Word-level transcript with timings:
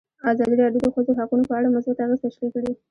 ازادي 0.31 0.55
راډیو 0.61 0.81
د 0.83 0.85
د 0.89 0.93
ښځو 0.95 1.11
حقونه 1.19 1.43
په 1.49 1.53
اړه 1.59 1.73
مثبت 1.75 1.97
اغېزې 2.03 2.23
تشریح 2.25 2.49
کړي. 2.55 2.71